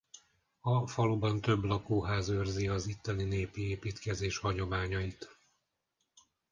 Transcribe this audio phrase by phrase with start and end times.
[0.61, 5.37] A faluban több lakóház őrzi az itteni népi építkezés hagyományait.